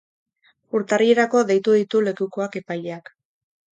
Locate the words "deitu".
1.53-1.75